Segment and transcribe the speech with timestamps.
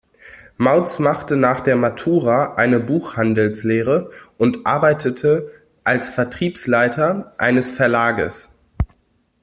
[0.57, 5.51] Mauz machte nach der Matura eine Buchhandelslehre und arbeitete
[5.83, 8.49] als Vertriebsleiter eines Verlages.